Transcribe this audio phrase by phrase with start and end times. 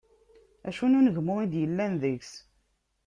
[0.67, 2.31] Acu n unegmu i d-yellan deg-s?